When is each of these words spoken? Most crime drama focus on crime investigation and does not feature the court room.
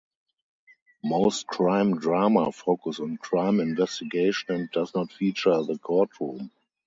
Most 1.03 1.45
crime 1.45 1.99
drama 1.99 2.51
focus 2.51 2.99
on 2.99 3.17
crime 3.17 3.59
investigation 3.59 4.55
and 4.55 4.71
does 4.71 4.95
not 4.95 5.11
feature 5.13 5.61
the 5.61 5.77
court 5.77 6.09
room. 6.19 6.49